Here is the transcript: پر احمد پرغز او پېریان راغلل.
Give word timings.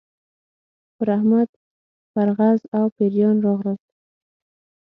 پر 0.95 1.07
احمد 1.17 1.49
پرغز 2.13 2.59
او 2.77 2.85
پېریان 2.95 3.35
راغلل. 3.45 3.77